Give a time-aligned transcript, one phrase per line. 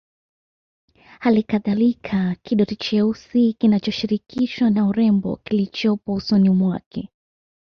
[1.19, 7.09] Halikadhalika kidoti cheusi kinachoshirikishwa na urembo kilichopo usoni mwake